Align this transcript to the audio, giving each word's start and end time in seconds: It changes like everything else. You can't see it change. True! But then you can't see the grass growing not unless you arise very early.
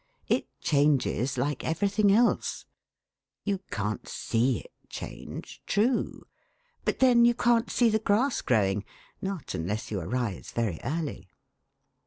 It 0.27 0.47
changes 0.61 1.37
like 1.37 1.63
everything 1.63 2.11
else. 2.11 2.65
You 3.43 3.59
can't 3.69 4.07
see 4.07 4.57
it 4.57 4.71
change. 4.89 5.61
True! 5.67 6.23
But 6.85 6.97
then 6.97 7.23
you 7.23 7.35
can't 7.35 7.69
see 7.69 7.89
the 7.91 7.99
grass 7.99 8.41
growing 8.41 8.83
not 9.21 9.53
unless 9.53 9.91
you 9.91 9.99
arise 9.99 10.53
very 10.53 10.79
early. 10.83 11.27